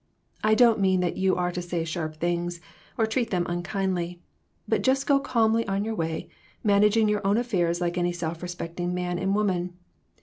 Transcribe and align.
I 0.43 0.55
don't 0.55 0.79
mean 0.79 1.01
that 1.01 1.17
you 1.17 1.35
are 1.35 1.51
to 1.51 1.61
say 1.61 1.85
sharp 1.85 2.15
things, 2.15 2.59
or 2.97 3.05
treat 3.05 3.29
them 3.29 3.45
unkindly, 3.47 4.19
but 4.67 4.81
just 4.81 5.05
go 5.05 5.19
calmly 5.19 5.63
on 5.67 5.85
your 5.85 5.93
way, 5.93 6.27
managing 6.63 7.07
your 7.07 7.21
own 7.23 7.37
affairs 7.37 7.79
like 7.81 7.99
any 7.99 8.11
self 8.11 8.41
respecting 8.41 8.95
man 8.95 9.19
and 9.19 9.35
woman. 9.35 9.77